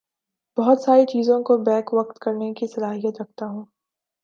[0.57, 3.65] بہت ساری چیزوں کو بیک وقت کرنے کی صلاحیت رکھتا ہوں